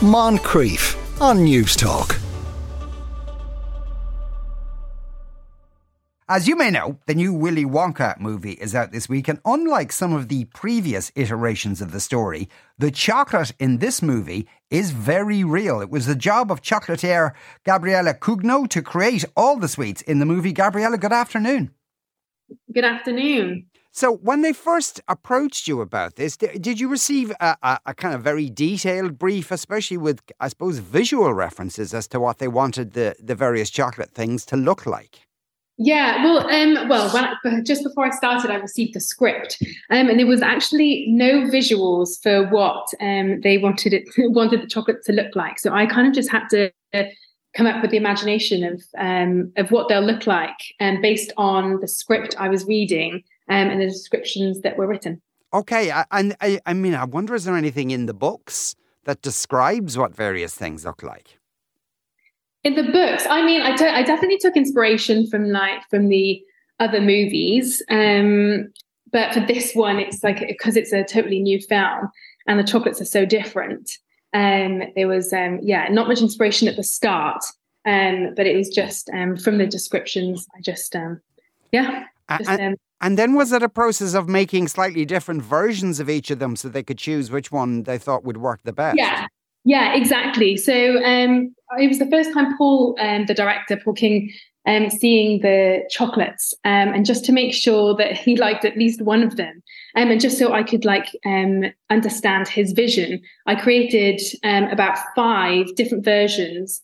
[0.00, 2.20] Moncrieff on Newstalk.
[6.28, 9.92] As you may know, the new Willy Wonka movie is out this week, and unlike
[9.92, 15.42] some of the previous iterations of the story, the chocolate in this movie is very
[15.42, 15.80] real.
[15.80, 17.32] It was the job of chocolatier
[17.64, 20.52] Gabriella Cugno to create all the sweets in the movie.
[20.52, 21.70] Gabriella, good afternoon.
[22.70, 23.68] Good afternoon.
[23.96, 28.14] So, when they first approached you about this, did you receive a, a, a, kind
[28.14, 32.92] of very detailed brief, especially with, I suppose, visual references as to what they wanted
[32.92, 35.20] the, the various chocolate things to look like?
[35.78, 39.56] Yeah, well, um, well, I, just before I started, I received the script,
[39.90, 44.66] um, and there was actually no visuals for what um, they wanted it wanted the
[44.66, 45.58] chocolate to look like.
[45.58, 49.70] So I kind of just had to come up with the imagination of um, of
[49.70, 53.80] what they'll look like, and um, based on the script I was reading um, and
[53.80, 55.20] the descriptions that were written.
[55.52, 58.74] Okay, and I, I mean, I wonder is there anything in the books
[59.04, 61.38] that describes what various things look like?
[62.64, 66.42] In the books, I mean, I, t- I definitely took inspiration from like from the
[66.80, 68.72] other movies, um,
[69.12, 72.10] but for this one, it's like because it's a totally new film
[72.46, 73.90] and the chocolates are so different.
[74.34, 77.44] Um, there was um, yeah, not much inspiration at the start,
[77.86, 80.46] um, but it was just um, from the descriptions.
[80.56, 81.20] I just um,
[81.72, 82.04] yeah.
[82.38, 86.30] Just, um, and then was it a process of making slightly different versions of each
[86.30, 88.96] of them so they could choose which one they thought would work the best?
[88.96, 89.26] Yeah,
[89.64, 90.56] yeah, exactly.
[90.56, 94.32] So um, it was the first time Paul, um, the director, Paul King,
[94.66, 99.00] um, seeing the chocolates, um, and just to make sure that he liked at least
[99.00, 99.62] one of them,
[99.94, 105.74] um, and just so I could like um, understand his vision, I created about five
[105.76, 106.80] different versions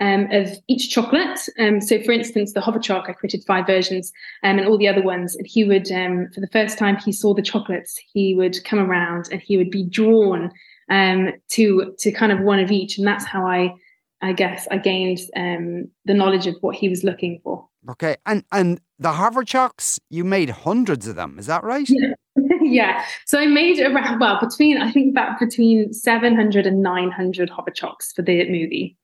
[0.00, 1.38] um, of each chocolate.
[1.58, 5.02] Um, so, for instance, the Hoverchoc, I created five versions, um, and all the other
[5.02, 5.36] ones.
[5.36, 8.78] And he would, um, for the first time he saw the chocolates, he would come
[8.78, 10.50] around and he would be drawn
[10.90, 13.74] um, to to kind of one of each, and that's how I,
[14.22, 17.66] I guess, I gained um, the knowledge of what he was looking for.
[17.90, 21.88] Okay, and and the Hoverchocs, you made hundreds of them, is that right?
[21.88, 22.14] Yeah.
[22.62, 23.04] yeah.
[23.26, 28.22] So I made around well between I think about between 700 and 900 Hoverchocs for
[28.22, 28.96] the movie.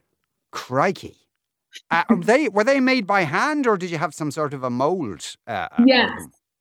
[0.51, 1.17] Crikey.
[1.91, 4.71] Uh, they were they made by hand or did you have some sort of a
[4.71, 5.37] mold?
[5.47, 6.11] Uh, uh yes,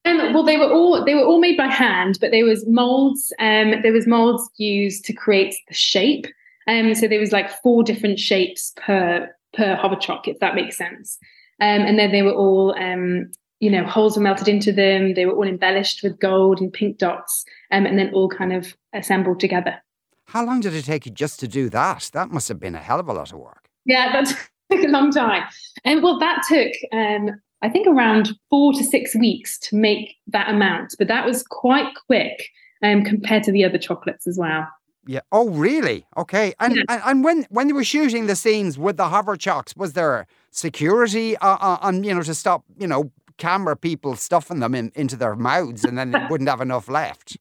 [0.05, 3.33] um, well, they were all they were all made by hand, but there was molds.
[3.39, 6.27] Um, there was molds used to create the shape.
[6.67, 11.17] Um, so there was like four different shapes per per hoverchoc, if that makes sense.
[11.59, 15.15] Um, and then they were all, um, you know, holes were melted into them.
[15.15, 18.75] They were all embellished with gold and pink dots, um, and then all kind of
[18.93, 19.81] assembled together.
[20.27, 22.11] How long did it take you just to do that?
[22.13, 23.64] That must have been a hell of a lot of work.
[23.85, 24.27] Yeah, that
[24.71, 25.43] took a long time.
[25.83, 30.49] And well, that took um, I think around four to six weeks to make that
[30.49, 32.49] amount, but that was quite quick
[32.83, 34.67] um, compared to the other chocolates as well.
[35.07, 35.21] Yeah.
[35.31, 36.05] Oh, really?
[36.17, 36.53] Okay.
[36.59, 36.83] And, yeah.
[36.89, 41.37] and and when when you were shooting the scenes with the Hoverchocs, was there security
[41.37, 45.15] uh, uh, on you know to stop you know camera people stuffing them in, into
[45.15, 47.37] their mouths and then they wouldn't have enough left?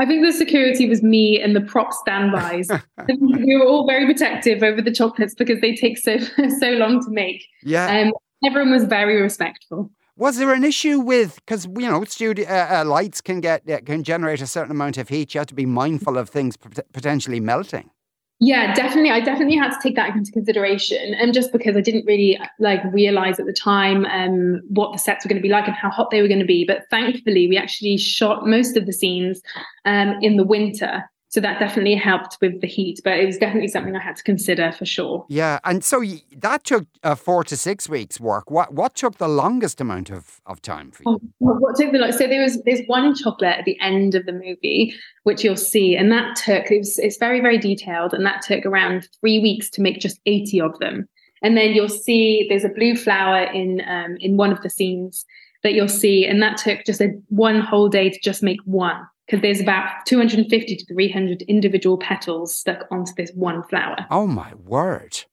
[0.00, 2.68] I think the security was me and the prop standbys.
[3.08, 6.18] we were all very protective over the chocolates because they take so
[6.60, 7.44] so long to make.
[7.62, 7.86] Yeah.
[7.86, 8.12] Um,
[8.46, 9.90] everyone was very respectful.
[10.16, 13.80] Was there an issue with because you know studio uh, uh, lights can get uh,
[13.80, 15.34] can generate a certain amount of heat?
[15.34, 17.90] You have to be mindful of things potentially melting.
[18.40, 19.10] Yeah, definitely.
[19.10, 22.80] I definitely had to take that into consideration, and just because I didn't really like
[22.92, 25.90] realize at the time um, what the sets were going to be like and how
[25.90, 26.64] hot they were going to be.
[26.64, 29.42] But thankfully, we actually shot most of the scenes
[29.86, 33.68] um, in the winter, so that definitely helped with the heat, but it was definitely
[33.68, 35.26] something I had to consider for sure.
[35.28, 36.02] Yeah, and so
[36.38, 38.50] that took uh, four to six weeks work.
[38.50, 41.20] What what took the longest amount of, of time for you?
[41.40, 44.24] Oh, what took the longest So there was there's one chocolate at the end of
[44.24, 44.94] the movie
[45.24, 48.64] which you'll see, and that took it was, it's very very detailed, and that took
[48.64, 51.06] around three weeks to make just eighty of them.
[51.42, 55.26] And then you'll see there's a blue flower in um, in one of the scenes
[55.62, 59.06] that you'll see, and that took just a one whole day to just make one
[59.28, 64.06] because there's about 250 to 300 individual petals stuck onto this one flower.
[64.10, 65.24] Oh my word.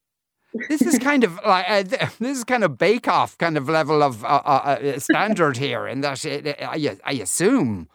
[0.70, 1.84] this is kind of like uh,
[2.20, 5.88] this is kind of bake off kind of level of uh, uh, uh standard here
[5.88, 7.88] in that it, I, I assume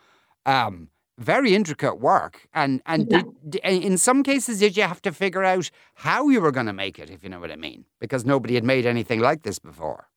[0.47, 0.89] um,
[1.19, 3.23] very intricate work and and yeah.
[3.49, 6.73] did, in some cases did you have to figure out how you were going to
[6.73, 9.59] make it if you know what I mean because nobody had made anything like this
[9.59, 10.09] before.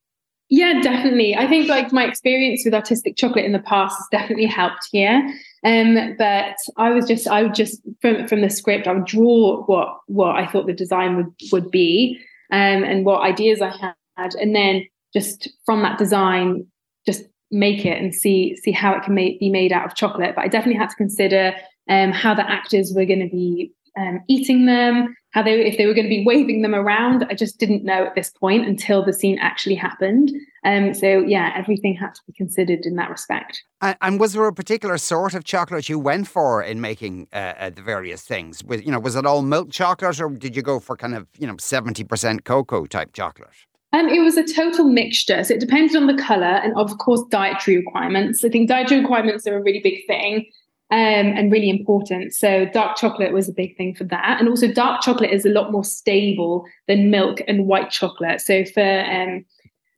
[0.50, 1.36] Yeah, definitely.
[1.36, 5.22] I think like my experience with artistic chocolate in the past has definitely helped here.
[5.66, 9.64] Um, but I was just, I would just from from the script, I would draw
[9.66, 12.20] what what I thought the design would would be,
[12.52, 13.70] um, and what ideas I
[14.18, 16.66] had, and then just from that design,
[17.06, 20.36] just make it and see see how it can make, be made out of chocolate.
[20.36, 21.54] But I definitely had to consider
[21.90, 25.86] um, how the actors were going to be um, eating them, how they if they
[25.86, 27.26] were going to be waving them around.
[27.30, 30.32] I just didn't know at this point until the scene actually happened.
[30.64, 33.64] Um, so yeah, everything had to be considered in that respect.
[33.82, 37.54] And, and was there a particular sort of chocolate you went for in making uh,
[37.58, 38.64] uh, the various things?
[38.64, 41.28] Was you know was it all milk chocolate or did you go for kind of
[41.38, 43.50] you know seventy percent cocoa type chocolate?
[43.94, 45.44] Um, it was a total mixture.
[45.44, 48.44] So it depended on the color and, of course, dietary requirements.
[48.44, 50.48] I think dietary requirements are a really big thing
[50.94, 52.36] um, and really important.
[52.36, 54.40] So dark chocolate was a big thing for that.
[54.40, 58.42] And also, dark chocolate is a lot more stable than milk and white chocolate.
[58.42, 59.44] So for um,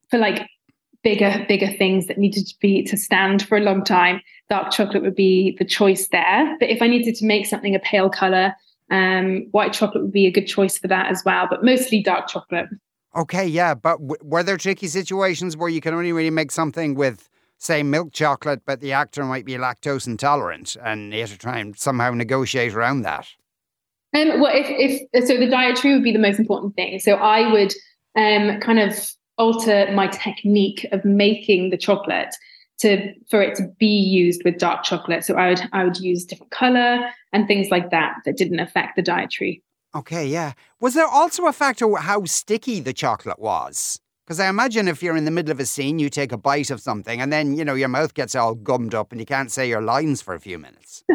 [0.09, 0.47] for like
[1.03, 5.03] bigger bigger things that needed to be to stand for a long time, dark chocolate
[5.03, 6.55] would be the choice there.
[6.61, 8.55] But if I needed to make something a pale color,
[8.89, 11.45] um, white chocolate would be a good choice for that as well.
[11.49, 12.67] But mostly dark chocolate.
[13.17, 16.95] Okay, yeah, but w- were there tricky situations where you can only really make something
[16.95, 17.29] with,
[17.65, 21.59] say, milk chocolate, but the actor might be lactose intolerant, and you have to try
[21.59, 23.27] and somehow negotiate around that?
[24.15, 26.99] Um, well, if, if so, the dietary would be the most important thing.
[26.99, 27.73] So I would
[28.15, 32.33] um, kind of alter my technique of making the chocolate
[32.79, 35.23] to for it to be used with dark chocolate.
[35.23, 38.95] So I would I would use different color and things like that that didn't affect
[38.95, 39.61] the dietary.
[39.93, 40.53] Okay, yeah.
[40.79, 43.99] Was there also a factor how sticky the chocolate was?
[44.25, 46.71] Because I imagine if you're in the middle of a scene, you take a bite
[46.71, 49.51] of something and then, you know, your mouth gets all gummed up and you can't
[49.51, 51.03] say your lines for a few minutes.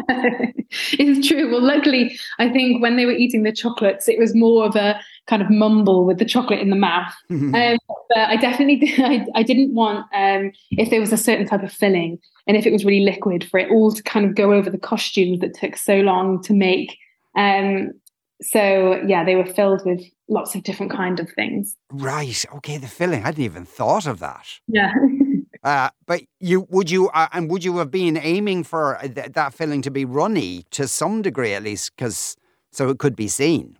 [0.93, 1.51] it's true.
[1.51, 4.97] Well, luckily, I think when they were eating the chocolates, it was more of a
[5.27, 7.13] kind of mumble with the chocolate in the mouth.
[7.29, 11.45] um, but I definitely did, I, I didn't want, um, if there was a certain
[11.45, 12.17] type of filling
[12.47, 14.77] and if it was really liquid, for it all to kind of go over the
[14.77, 16.97] costumes that took so long to make.
[17.35, 17.91] Um,
[18.41, 21.75] so yeah, they were filled with lots of different kind of things.
[21.91, 22.45] Right.
[22.55, 22.77] Okay.
[22.77, 23.21] The filling.
[23.21, 24.47] I hadn't even thought of that.
[24.67, 24.93] Yeah.
[25.63, 29.33] uh, but you would you uh, and would you have been aiming for uh, th-
[29.33, 32.35] that filling to be runny to some degree at least, because
[32.71, 33.77] so it could be seen.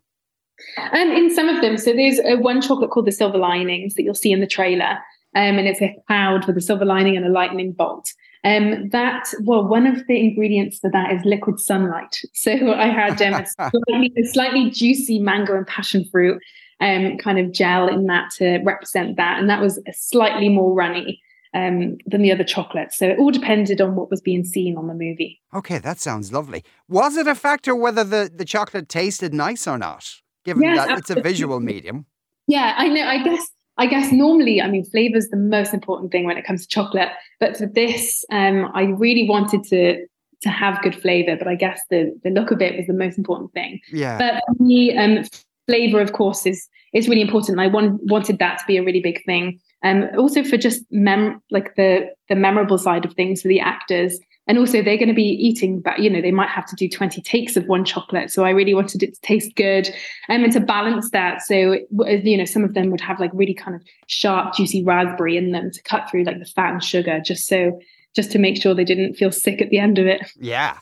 [0.78, 3.96] And um, in some of them, so there's a one chocolate called the silver linings
[3.96, 5.00] that you'll see in the trailer,
[5.36, 8.14] um, and it's a cloud with a silver lining and a lightning bolt.
[8.44, 12.22] Um, that well, one of the ingredients for that is liquid sunlight.
[12.34, 16.42] So I had um, a, slightly, a, slightly, juicy mango and passion fruit
[16.80, 21.22] um, kind of gel in that to represent that, and that was slightly more runny
[21.54, 22.98] um, than the other chocolates.
[22.98, 25.40] So it all depended on what was being seen on the movie.
[25.54, 26.64] Okay, that sounds lovely.
[26.88, 30.10] Was it a factor whether the, the chocolate tasted nice or not,
[30.46, 31.00] given yes, that absolutely.
[31.00, 32.06] it's a visual medium?
[32.48, 33.04] Yeah, I know.
[33.04, 36.46] I guess I guess normally, I mean, flavor is the most important thing when it
[36.46, 37.10] comes to chocolate.
[37.40, 40.06] But for this, um, I really wanted to
[40.42, 41.36] to have good flavor.
[41.38, 43.80] But I guess the the look of it was the most important thing.
[43.92, 44.18] Yeah.
[44.18, 45.24] But for me, um,
[45.68, 47.60] flavor, of course, is is really important.
[47.60, 49.60] I want, wanted that to be a really big thing.
[49.84, 54.20] Um, also for just mem like the the memorable side of things for the actors
[54.48, 56.90] and also they're going to be eating but you know they might have to do
[56.90, 58.32] 20 takes of one chocolate.
[58.32, 59.88] So i really wanted it to taste good
[60.30, 61.42] um, and to balance that.
[61.42, 65.38] So you know some of them would have like really kind of sharp juicy raspberry
[65.38, 67.80] in them to cut through like the fat and sugar just so
[68.16, 70.30] just to make sure they didn't feel sick at the end of it.
[70.38, 70.78] Yeah.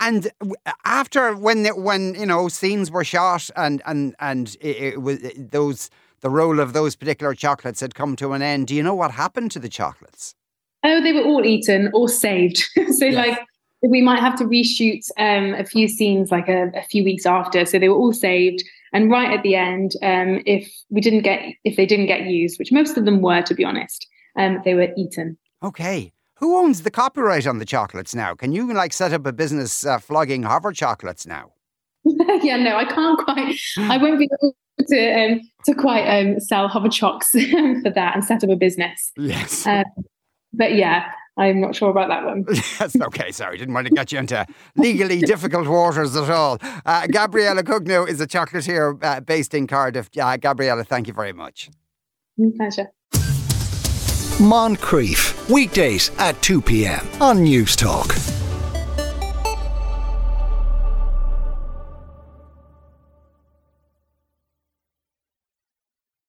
[0.00, 0.30] And
[0.84, 5.90] after when when you know scenes were shot and and and it, it was those
[6.20, 9.10] the role of those particular chocolates had come to an end do you know what
[9.10, 10.36] happened to the chocolates
[10.84, 12.58] Oh, they were all eaten or saved.
[12.74, 13.14] so yes.
[13.14, 13.38] like
[13.82, 17.64] we might have to reshoot um, a few scenes like a, a, few weeks after.
[17.64, 18.62] So they were all saved.
[18.92, 22.58] And right at the end, um, if we didn't get if they didn't get used,
[22.58, 24.06] which most of them were, to be honest,
[24.36, 25.38] um, they were eaten.
[25.62, 26.12] Okay.
[26.36, 28.34] Who owns the copyright on the chocolates now?
[28.34, 31.52] Can you like set up a business uh, flogging hover chocolates now?
[32.04, 33.56] yeah, no, I can't quite.
[33.78, 34.54] I won't be able
[34.88, 39.12] to um, to quite um, sell Hoverchocs for that and set up a business.
[39.16, 39.66] Yes.
[39.66, 39.84] Um,
[40.52, 42.44] but yeah, I'm not sure about that one.
[42.78, 43.32] That's okay.
[43.32, 46.58] Sorry, didn't want to get you into legally difficult waters at all.
[46.84, 50.10] Uh, Gabriella Cugno is a chocolatier uh, based in Cardiff.
[50.18, 51.70] Uh, Gabriella, thank you very much.
[52.56, 52.90] Pleasure.
[54.38, 57.06] Moncrieff, weekdays at 2 p.m.
[57.20, 58.31] on Newstalk.